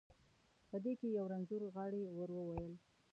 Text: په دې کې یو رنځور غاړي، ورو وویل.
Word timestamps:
په 0.69 0.77
دې 0.83 0.93
کې 0.99 1.07
یو 1.17 1.25
رنځور 1.31 1.61
غاړي، 1.73 2.03
ورو 2.17 2.35
وویل. 2.41 2.73